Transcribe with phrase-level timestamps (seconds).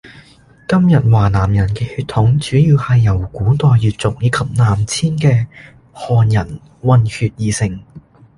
[0.67, 5.45] 今日華南人嘅血統主要係由古代越族以及南遷嘅
[5.93, 7.79] 漢人混血而成